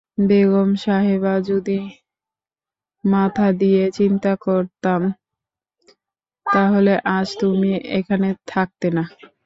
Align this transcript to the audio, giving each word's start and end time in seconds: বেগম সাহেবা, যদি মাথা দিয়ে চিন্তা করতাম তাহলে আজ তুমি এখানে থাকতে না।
বেগম 0.21 0.69
সাহেবা, 0.83 1.33
যদি 1.49 1.79
মাথা 3.03 3.47
দিয়ে 3.61 3.83
চিন্তা 3.97 4.33
করতাম 4.45 5.01
তাহলে 6.45 6.93
আজ 7.17 7.27
তুমি 7.41 7.69
এখানে 7.97 8.29
থাকতে 8.47 8.87
না। 8.91 9.03